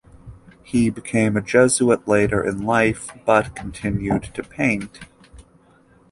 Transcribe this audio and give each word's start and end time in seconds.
He 0.63 0.89
became 0.89 1.37
a 1.37 1.41
Jesuit 1.41 2.07
later 2.07 2.43
in 2.43 2.65
life 2.65 3.11
but 3.23 3.55
continued 3.55 4.23
to 4.33 4.41
paint. 4.41 5.01